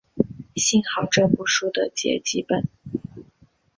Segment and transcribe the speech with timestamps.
[0.55, 2.67] 幸好这部书的结集本。